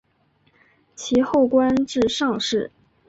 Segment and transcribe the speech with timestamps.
[0.95, 2.71] 其后官至上士。